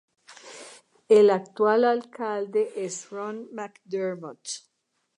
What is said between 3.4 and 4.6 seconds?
McDermott.